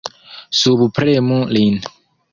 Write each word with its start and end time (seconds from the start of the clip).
Subpremu 0.61 1.39
lin! 1.57 1.79